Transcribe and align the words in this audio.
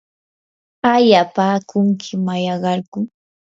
¿aayapaakunki 0.91 2.11
mallaqarku? 2.25 2.99